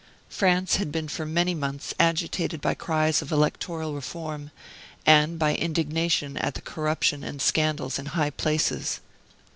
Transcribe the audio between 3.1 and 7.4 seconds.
of electoral reform, and by indignation at the corruption and